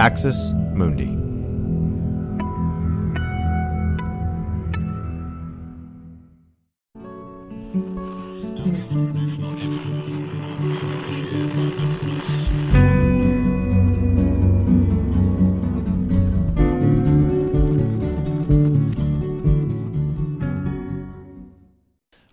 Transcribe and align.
Axis 0.00 0.54
Mundi. 0.72 1.14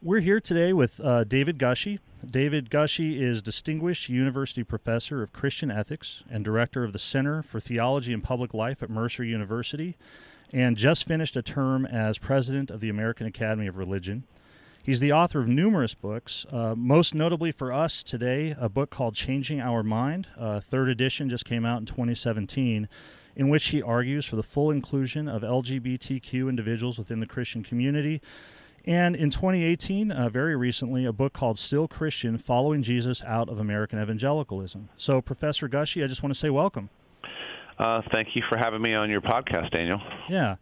We're 0.01 0.21
here 0.21 0.39
today 0.39 0.71
with 0.71 1.01
uh, 1.01 1.25
David 1.25 1.59
Gushee. 1.59 1.99
David 2.25 2.69
Gushee 2.69 3.21
is 3.21 3.43
Distinguished 3.43 4.09
University 4.09 4.63
Professor 4.63 5.21
of 5.21 5.33
Christian 5.33 5.69
Ethics 5.69 6.23
and 6.29 6.43
Director 6.43 6.83
of 6.83 6.91
the 6.91 6.99
Center 6.99 7.43
for 7.43 7.59
Theology 7.59 8.11
and 8.11 8.23
Public 8.23 8.53
Life 8.53 8.81
at 8.81 8.89
Mercer 8.89 9.23
University, 9.23 9.95
and 10.51 10.77
just 10.77 11.05
finished 11.05 11.35
a 11.35 11.43
term 11.43 11.85
as 11.85 12.17
President 12.17 12.71
of 12.71 12.79
the 12.79 12.89
American 12.89 13.27
Academy 13.27 13.67
of 13.67 13.77
Religion. 13.77 14.23
He's 14.81 14.99
the 14.99 15.11
author 15.11 15.39
of 15.39 15.47
numerous 15.47 15.93
books, 15.93 16.45
uh, 16.51 16.73
most 16.75 17.13
notably 17.13 17.51
for 17.51 17.71
us 17.71 18.01
today, 18.01 18.55
a 18.59 18.67
book 18.67 18.89
called 18.89 19.13
Changing 19.13 19.61
Our 19.61 19.83
Mind. 19.83 20.27
Uh, 20.37 20.59
third 20.59 20.89
edition 20.89 21.29
just 21.29 21.45
came 21.45 21.65
out 21.65 21.81
in 21.81 21.85
2017, 21.85 22.89
in 23.35 23.49
which 23.49 23.67
he 23.67 23.81
argues 23.81 24.25
for 24.25 24.37
the 24.37 24.43
full 24.43 24.71
inclusion 24.71 25.27
of 25.27 25.43
LGBTQ 25.43 26.49
individuals 26.49 26.97
within 26.97 27.19
the 27.19 27.27
Christian 27.27 27.63
community 27.63 28.21
and 28.87 29.15
in 29.17 29.29
2018, 29.29 30.11
uh, 30.11 30.29
very 30.29 30.55
recently, 30.55 31.03
a 31.03 31.11
book 31.11 31.33
called 31.33 31.59
Still 31.59 31.89
Christian 31.89 32.37
Following 32.37 32.81
Jesus 32.81 33.21
Out 33.25 33.49
of 33.49 33.59
American 33.59 34.01
Evangelicalism. 34.01 34.87
So, 34.95 35.21
Professor 35.21 35.67
Gushee, 35.67 36.03
I 36.03 36.07
just 36.07 36.23
want 36.23 36.33
to 36.33 36.39
say 36.39 36.49
welcome. 36.49 36.89
Uh, 37.77 38.01
thank 38.11 38.35
you 38.35 38.43
for 38.47 38.57
having 38.57 38.81
me 38.81 38.93
on 38.93 39.09
your 39.09 39.19
podcast, 39.19 39.71
Daniel. 39.71 40.01
Yeah. 40.29 40.55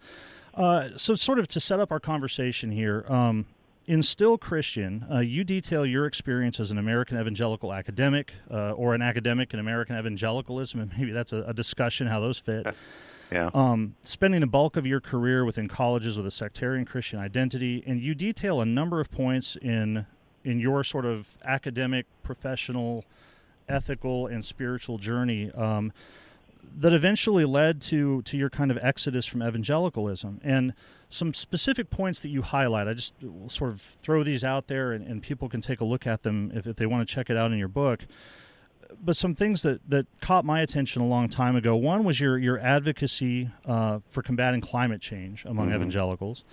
Uh, 0.56 0.90
so, 0.98 1.14
sort 1.14 1.38
of 1.38 1.48
to 1.50 1.60
set 1.60 1.80
up 1.80 1.92
our 1.92 2.00
conversation 2.00 2.72
here, 2.72 3.06
um, 3.08 3.46
in 3.86 4.02
Still 4.02 4.40
Christian, 4.40 5.06
uh, 5.14 5.20
you 5.20 5.44
detail 5.44 5.86
your 5.86 6.08
experience 6.08 6.60
as 6.60 6.72
an 6.72 6.80
American 6.80 7.20
evangelical 7.20 7.72
academic 7.72 8.34
uh, 8.50 8.72
or 8.72 8.96
an 8.96 9.04
academic 9.04 9.54
in 9.54 9.60
American 9.60 9.96
evangelicalism, 9.98 10.80
and 10.80 10.92
maybe 10.98 11.12
that's 11.12 11.32
a, 11.32 11.44
a 11.44 11.54
discussion 11.54 12.08
how 12.08 12.20
those 12.20 12.40
fit. 12.40 12.66
Yeah. 13.32 13.50
Um, 13.54 13.96
spending 14.04 14.42
the 14.42 14.48
bulk 14.48 14.78
of 14.78 14.86
your 14.86 15.00
career 15.00 15.46
within 15.46 15.68
colleges 15.68 16.18
with 16.18 16.28
a 16.28 16.32
sectarian 16.32 16.86
Christian 16.86 17.20
identity, 17.20 17.84
and 17.86 18.00
you 18.00 18.16
detail 18.16 18.62
a 18.62 18.66
number 18.66 19.00
of 19.00 19.12
points 19.12 19.56
in 19.56 20.06
in 20.44 20.60
your 20.60 20.84
sort 20.84 21.06
of 21.06 21.28
academic, 21.44 22.06
professional, 22.22 23.04
ethical, 23.68 24.28
and 24.28 24.46
spiritual 24.46 25.00
journey 25.00 25.52
um, 25.54 25.92
that 26.78 26.94
eventually 26.94 27.46
led 27.46 27.82
to 27.82 28.22
to 28.24 28.38
your 28.38 28.50
kind 28.50 28.70
of 28.70 28.78
exodus 28.82 29.26
from 29.26 29.42
evangelicalism 29.42 30.40
and 30.44 30.74
some 31.10 31.34
specific 31.34 31.90
points 31.90 32.20
that 32.20 32.30
you 32.30 32.42
highlight. 32.42 32.88
I 32.88 32.94
just 32.94 33.14
sort 33.48 33.72
of 33.72 33.82
throw 34.02 34.24
these 34.24 34.44
out 34.44 34.68
there, 34.68 34.92
and, 34.92 35.06
and 35.06 35.22
people 35.22 35.50
can 35.50 35.62
take 35.62 35.82
a 35.82 35.86
look 35.86 36.06
at 36.06 36.24
them 36.24 36.52
if, 36.54 36.68
if 36.68 36.76
they 36.76 36.86
want 36.86 37.08
to 37.08 37.14
check 37.14 37.30
it 37.30 37.38
out 37.38 37.52
in 37.52 37.58
your 37.58 37.68
book 37.68 38.06
but 39.04 39.16
some 39.16 39.36
things 39.36 39.62
that, 39.64 39.88
that 39.90 40.08
caught 40.22 40.46
my 40.46 40.62
attention 40.62 41.02
a 41.02 41.08
long 41.08 41.30
time 41.30 41.56
ago. 41.56 41.76
One 41.76 42.04
was 42.04 42.20
your 42.20 42.38
your 42.38 42.60
advocacy 42.60 43.50
uh, 43.66 44.00
for 44.10 44.22
combating 44.22 44.62
climate 44.62 45.02
change 45.02 45.46
among 45.46 45.68
mm-hmm. 45.68 45.76
evangelicals. 45.76 46.44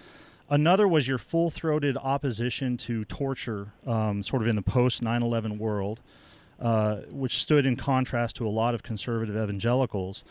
Another 0.49 0.87
was 0.87 1.09
your 1.09 1.19
full 1.19 1.51
throated 1.51 1.97
opposition 1.97 2.77
to 2.79 3.05
torture, 3.07 3.73
um, 3.87 4.23
sort 4.23 4.43
of 4.43 4.49
in 4.49 4.57
the 4.57 4.63
post 4.63 5.01
9 5.01 5.23
11 5.23 5.59
world, 5.59 6.01
uh, 6.61 6.97
which 7.11 7.39
stood 7.39 7.65
in 7.65 7.77
contrast 7.77 8.37
to 8.37 8.47
a 8.47 8.51
lot 8.51 8.75
of 8.75 8.83
conservative 8.83 9.37
evangelicals. 9.37 10.25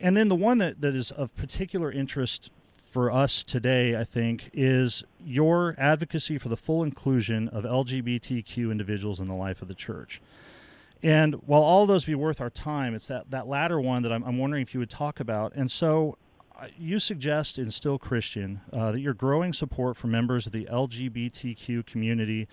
And 0.00 0.16
then 0.16 0.28
the 0.28 0.36
one 0.36 0.58
that, 0.58 0.80
that 0.80 0.94
is 0.94 1.10
of 1.10 1.34
particular 1.34 1.90
interest 1.90 2.50
for 2.94 3.10
us 3.10 3.42
today, 3.42 3.96
I 3.96 4.04
think, 4.04 4.50
is 4.52 5.02
your 5.24 5.74
advocacy 5.78 6.38
for 6.38 6.48
the 6.48 6.56
full 6.56 6.84
inclusion 6.84 7.48
of 7.48 7.64
LGBTQ 7.64 8.70
individuals 8.70 9.18
in 9.18 9.26
the 9.26 9.34
life 9.34 9.62
of 9.62 9.66
the 9.66 9.74
church. 9.74 10.20
And 11.04 11.34
while 11.46 11.60
all 11.60 11.84
those 11.84 12.06
be 12.06 12.14
worth 12.14 12.40
our 12.40 12.48
time, 12.48 12.94
it's 12.94 13.08
that, 13.08 13.30
that 13.30 13.46
latter 13.46 13.78
one 13.78 14.02
that 14.04 14.12
I'm, 14.12 14.24
I'm 14.24 14.38
wondering 14.38 14.62
if 14.62 14.72
you 14.72 14.80
would 14.80 14.88
talk 14.88 15.20
about. 15.20 15.52
And 15.54 15.70
so 15.70 16.16
uh, 16.58 16.68
you 16.78 16.98
suggest 16.98 17.58
in 17.58 17.70
Still 17.70 17.98
Christian 17.98 18.62
uh, 18.72 18.90
that 18.92 19.00
your 19.00 19.12
growing 19.12 19.52
support 19.52 19.98
for 19.98 20.06
members 20.06 20.46
of 20.46 20.52
the 20.52 20.64
LGBTQ 20.64 21.84
community 21.84 22.48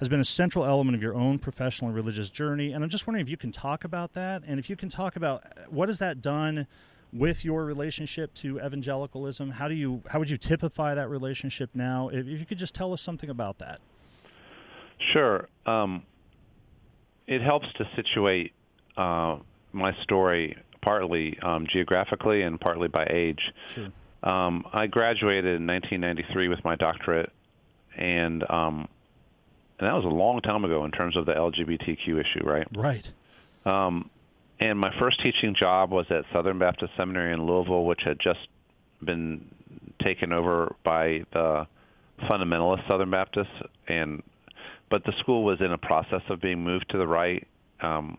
has 0.00 0.08
been 0.08 0.18
a 0.18 0.24
central 0.24 0.64
element 0.64 0.96
of 0.96 1.00
your 1.00 1.14
own 1.14 1.38
professional 1.38 1.90
and 1.90 1.96
religious 1.96 2.28
journey. 2.28 2.72
And 2.72 2.82
I'm 2.82 2.90
just 2.90 3.06
wondering 3.06 3.24
if 3.24 3.30
you 3.30 3.36
can 3.36 3.52
talk 3.52 3.84
about 3.84 4.14
that 4.14 4.42
and 4.48 4.58
if 4.58 4.68
you 4.68 4.74
can 4.74 4.88
talk 4.88 5.14
about 5.14 5.44
uh, 5.44 5.62
what 5.70 5.88
has 5.88 6.00
that 6.00 6.20
done 6.20 6.66
with 7.12 7.44
your 7.44 7.64
relationship 7.64 8.34
to 8.34 8.58
evangelicalism? 8.58 9.50
How 9.52 9.68
do 9.68 9.76
you 9.76 10.02
how 10.08 10.18
would 10.18 10.28
you 10.28 10.38
typify 10.38 10.96
that 10.96 11.08
relationship 11.08 11.70
now? 11.72 12.08
If, 12.08 12.26
if 12.26 12.40
you 12.40 12.46
could 12.46 12.58
just 12.58 12.74
tell 12.74 12.92
us 12.92 13.00
something 13.00 13.30
about 13.30 13.58
that. 13.58 13.80
Sure. 14.98 15.48
Um, 15.66 16.02
it 17.26 17.42
helps 17.42 17.66
to 17.74 17.88
situate 17.96 18.52
uh, 18.96 19.38
my 19.72 19.94
story 20.02 20.56
partly 20.82 21.38
um, 21.40 21.66
geographically 21.72 22.42
and 22.42 22.60
partly 22.60 22.88
by 22.88 23.06
age. 23.08 23.52
Sure. 23.68 23.88
Um, 24.22 24.64
I 24.72 24.86
graduated 24.86 25.56
in 25.56 25.66
1993 25.66 26.48
with 26.48 26.64
my 26.64 26.76
doctorate, 26.76 27.32
and 27.96 28.44
um, 28.48 28.88
and 29.78 29.88
that 29.88 29.94
was 29.94 30.04
a 30.04 30.08
long 30.08 30.40
time 30.40 30.64
ago 30.64 30.84
in 30.84 30.92
terms 30.92 31.16
of 31.16 31.26
the 31.26 31.32
LGBTQ 31.32 32.20
issue, 32.20 32.44
right? 32.44 32.68
Right. 32.72 33.10
Um, 33.64 34.10
and 34.60 34.78
my 34.78 34.92
first 34.98 35.20
teaching 35.20 35.56
job 35.56 35.90
was 35.90 36.06
at 36.10 36.24
Southern 36.32 36.58
Baptist 36.58 36.92
Seminary 36.96 37.32
in 37.32 37.44
Louisville, 37.44 37.84
which 37.84 38.02
had 38.04 38.20
just 38.20 38.46
been 39.02 39.44
taken 40.04 40.32
over 40.32 40.76
by 40.84 41.24
the 41.32 41.66
fundamentalist 42.22 42.88
Southern 42.88 43.10
Baptists, 43.10 43.50
and 43.88 44.22
but 44.92 45.04
the 45.04 45.12
school 45.20 45.42
was 45.42 45.58
in 45.62 45.72
a 45.72 45.78
process 45.78 46.20
of 46.28 46.38
being 46.38 46.62
moved 46.62 46.90
to 46.90 46.98
the 46.98 47.06
right. 47.06 47.48
Um, 47.80 48.18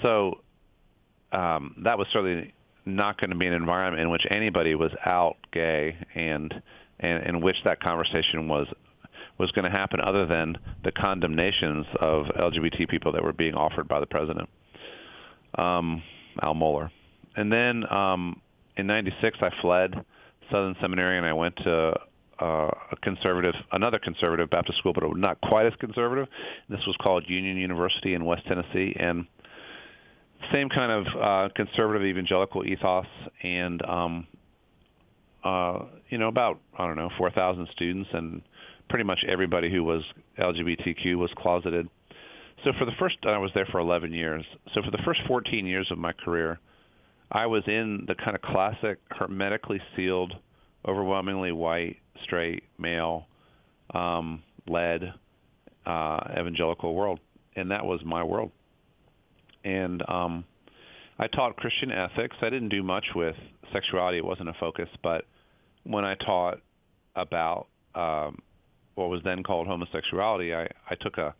so 0.00 0.40
um, 1.32 1.74
that 1.84 1.98
was 1.98 2.08
certainly 2.10 2.54
not 2.86 3.20
going 3.20 3.28
to 3.28 3.36
be 3.36 3.46
an 3.46 3.52
environment 3.52 4.00
in 4.00 4.08
which 4.08 4.26
anybody 4.30 4.74
was 4.74 4.90
out 5.04 5.36
gay 5.52 5.98
and 6.14 6.62
and 7.00 7.26
in 7.26 7.42
which 7.42 7.56
that 7.64 7.80
conversation 7.80 8.48
was 8.48 8.66
was 9.36 9.52
going 9.52 9.66
to 9.66 9.70
happen 9.70 10.00
other 10.00 10.24
than 10.24 10.56
the 10.82 10.92
condemnations 10.92 11.84
of 12.00 12.24
LGBT 12.24 12.88
people 12.88 13.12
that 13.12 13.22
were 13.22 13.34
being 13.34 13.54
offered 13.54 13.86
by 13.86 14.00
the 14.00 14.06
president, 14.06 14.48
um, 15.58 16.02
Al 16.42 16.54
Mohler. 16.54 16.90
And 17.36 17.52
then 17.52 17.84
um, 17.92 18.40
in 18.78 18.86
'96, 18.86 19.36
I 19.42 19.50
fled 19.60 20.06
Southern 20.50 20.74
Seminary 20.80 21.18
and 21.18 21.26
I 21.26 21.34
went 21.34 21.56
to 21.56 22.00
uh, 22.40 22.70
a 22.92 22.96
conservative, 23.02 23.54
another 23.72 23.98
conservative 23.98 24.50
Baptist 24.50 24.78
school, 24.78 24.92
but 24.92 25.04
not 25.16 25.40
quite 25.40 25.66
as 25.66 25.74
conservative. 25.78 26.28
This 26.68 26.84
was 26.86 26.96
called 27.00 27.24
Union 27.26 27.56
University 27.56 28.14
in 28.14 28.24
West 28.24 28.46
Tennessee, 28.46 28.94
and 28.98 29.26
same 30.52 30.68
kind 30.68 30.92
of 30.92 31.06
uh, 31.20 31.48
conservative 31.54 32.02
evangelical 32.02 32.64
ethos, 32.64 33.06
and 33.42 33.84
um, 33.84 34.26
uh, 35.44 35.80
you 36.10 36.18
know 36.18 36.28
about 36.28 36.60
I 36.78 36.86
don't 36.86 36.96
know 36.96 37.10
4,000 37.18 37.68
students, 37.72 38.10
and 38.12 38.42
pretty 38.88 39.04
much 39.04 39.24
everybody 39.26 39.70
who 39.70 39.84
was 39.84 40.02
LGBTQ 40.38 41.16
was 41.16 41.30
closeted. 41.36 41.88
So 42.64 42.72
for 42.78 42.84
the 42.84 42.92
first, 42.98 43.18
I 43.22 43.38
was 43.38 43.50
there 43.54 43.66
for 43.66 43.78
11 43.78 44.12
years. 44.12 44.44
So 44.74 44.82
for 44.82 44.90
the 44.90 44.98
first 44.98 45.20
14 45.28 45.64
years 45.66 45.90
of 45.90 45.98
my 45.98 46.12
career, 46.12 46.58
I 47.30 47.46
was 47.46 47.62
in 47.66 48.04
the 48.08 48.14
kind 48.14 48.34
of 48.34 48.42
classic 48.42 48.98
hermetically 49.10 49.80
sealed, 49.94 50.34
overwhelmingly 50.86 51.52
white 51.52 51.96
straight, 52.22 52.64
male, 52.78 53.26
um, 53.94 54.42
led 54.66 55.12
uh, 55.86 56.20
evangelical 56.38 56.94
world, 56.94 57.20
and 57.56 57.70
that 57.70 57.84
was 57.84 58.00
my 58.04 58.22
world. 58.22 58.50
And 59.64 60.02
um, 60.08 60.44
I 61.18 61.26
taught 61.26 61.56
Christian 61.56 61.90
ethics. 61.90 62.36
I 62.40 62.50
didn't 62.50 62.68
do 62.68 62.82
much 62.82 63.06
with 63.14 63.36
sexuality; 63.72 64.18
it 64.18 64.24
wasn't 64.24 64.48
a 64.48 64.54
focus. 64.54 64.88
But 65.02 65.24
when 65.84 66.04
I 66.04 66.14
taught 66.14 66.60
about 67.16 67.68
um, 67.94 68.38
what 68.94 69.08
was 69.08 69.20
then 69.24 69.42
called 69.42 69.66
homosexuality, 69.66 70.54
I, 70.54 70.68
I 70.88 70.94
took 71.00 71.18
a, 71.18 71.34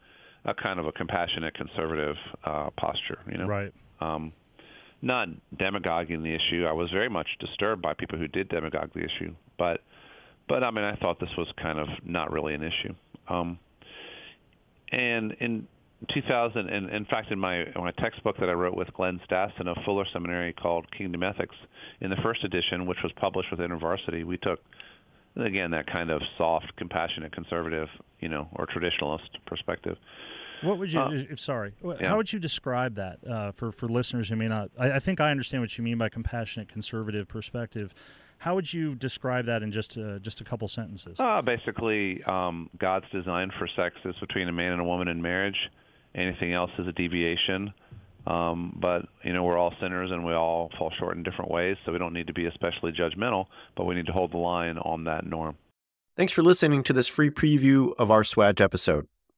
a 0.45 0.55
kind 0.55 0.81
of 0.81 0.87
a 0.87 0.93
compassionate 0.93 1.55
conservative 1.55 2.17
uh, 2.45 2.71
posture. 2.77 3.19
You 3.31 3.39
know, 3.39 3.47
right? 3.47 3.73
Um, 4.01 4.33
not 5.03 5.29
demagoguing 5.57 6.23
the 6.23 6.35
issue. 6.35 6.67
I 6.67 6.73
was 6.73 6.91
very 6.91 7.09
much 7.09 7.29
disturbed 7.39 7.83
by 7.83 7.95
people 7.95 8.19
who 8.19 8.29
did 8.29 8.49
demagogue 8.49 8.91
the 8.95 9.05
issue, 9.05 9.35
but 9.57 9.83
but 10.49 10.65
I 10.65 10.71
mean, 10.71 10.85
I 10.85 10.97
thought 10.97 11.21
this 11.21 11.37
was 11.37 11.49
kind 11.61 11.79
of 11.79 11.89
not 12.05 12.33
really 12.33 12.55
an 12.55 12.63
issue. 12.63 12.95
Um, 13.29 13.59
and 14.91 15.33
in 15.41 15.69
2000, 16.09 16.69
and 16.69 16.89
in 16.91 17.05
fact, 17.05 17.31
in 17.31 17.39
my 17.39 17.59
in 17.59 17.73
my 17.77 17.91
textbook 17.93 18.39
that 18.39 18.49
I 18.49 18.53
wrote 18.53 18.75
with 18.75 18.93
Glenn 18.95 19.21
Stassen 19.29 19.67
of 19.67 19.77
Fuller 19.85 20.07
Seminary 20.13 20.53
called 20.53 20.91
Kingdom 20.93 21.23
Ethics, 21.23 21.57
in 22.01 22.11
the 22.11 22.17
first 22.17 22.45
edition, 22.45 22.87
which 22.87 23.03
was 23.03 23.13
published 23.17 23.51
with 23.51 23.61
InterVarsity, 23.61 24.25
we 24.25 24.37
took 24.39 24.61
again 25.37 25.71
that 25.73 25.87
kind 25.87 26.11
of 26.11 26.23
soft, 26.37 26.75
compassionate, 26.77 27.33
conservative, 27.33 27.89
you 28.21 28.29
know, 28.29 28.49
or 28.55 28.67
traditionalist 28.67 29.29
perspective. 29.47 29.97
What 30.63 30.79
would 30.79 30.93
you? 30.93 31.01
Uh, 31.01 31.11
if 31.31 31.41
sorry, 31.41 31.75
yeah. 31.83 32.09
how 32.09 32.17
would 32.17 32.33
you 32.33 32.39
describe 32.39 32.97
that 32.97 33.19
uh, 33.27 33.53
for 33.53 33.73
for 33.73 33.89
listeners 33.89 34.29
who 34.29 34.37
may 34.37 34.49
not? 34.49 34.71
I, 34.79 34.93
I, 34.93 34.99
think 34.99 35.21
I 35.21 35.31
understand 35.31 35.63
what 35.63 35.77
you 35.77 35.85
mean 35.85 35.99
by 35.99 36.09
compassionate, 36.09 36.69
conservative 36.69 37.29
perspective. 37.29 37.95
How 38.39 38.55
would 38.55 38.73
you 38.73 38.95
describe 38.95 39.47
that 39.47 39.63
in 39.63 39.73
just 39.73 39.99
uh, 39.99 40.19
just 40.19 40.41
a 40.41 40.45
couple 40.45 40.69
sentences? 40.69 41.19
Uh, 41.19 41.43
basically, 41.43 42.23
um, 42.25 42.71
God's 42.79 43.07
design 43.11 43.51
for 43.59 43.67
sex 43.67 43.97
is 44.05 44.15
between 44.21 44.49
a 44.49 44.53
man 44.53 44.73
and 44.73 44.81
a 44.81 44.85
woman 44.85 45.09
in 45.09 45.21
marriage. 45.23 45.71
Anything 46.15 46.53
else 46.53 46.71
is 46.79 46.87
a 46.87 46.93
deviation. 46.93 47.73
Um, 48.27 48.77
but 48.81 49.07
you 49.23 49.33
know, 49.33 49.43
we're 49.43 49.57
all 49.57 49.73
sinners 49.81 50.11
and 50.11 50.25
we 50.25 50.35
all 50.35 50.71
fall 50.79 50.93
short 50.99 51.17
in 51.17 51.23
different 51.23 51.51
ways, 51.51 51.77
so 51.85 51.93
we 51.93 51.99
don't 51.99 52.13
need 52.13 52.27
to 52.27 52.35
be 52.35 52.47
especially 52.47 52.93
judgmental, 52.93 53.47
but 53.75 53.85
we 53.85 53.95
need 53.95 54.07
to 54.07 54.13
hold 54.13 54.33
the 54.33 54.39
line 54.39 54.77
on 54.79 55.05
that 55.05 55.25
norm. 55.25 55.57
Thanks 56.15 56.33
for 56.33 56.43
listening 56.43 56.83
to 56.83 56.93
this 56.93 57.07
free 57.07 57.31
preview 57.31 57.95
of 57.97 58.11
our 58.11 58.23
SWAJ 58.23 58.61
episode. 58.61 59.07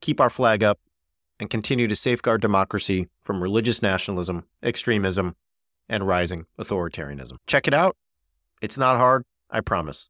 keep 0.00 0.20
our 0.20 0.30
flag 0.30 0.62
up, 0.62 0.78
and 1.40 1.50
continue 1.50 1.88
to 1.88 1.96
safeguard 1.96 2.40
democracy 2.40 3.08
from 3.22 3.42
religious 3.42 3.82
nationalism, 3.82 4.44
extremism, 4.62 5.34
and 5.88 6.06
rising 6.06 6.46
authoritarianism. 6.58 7.36
Check 7.46 7.66
it 7.66 7.74
out. 7.74 7.96
It's 8.62 8.78
not 8.78 8.96
hard, 8.96 9.24
I 9.50 9.60
promise. 9.60 10.08